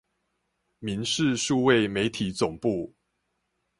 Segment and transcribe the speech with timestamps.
[0.79, 2.95] 民視數位媒體總部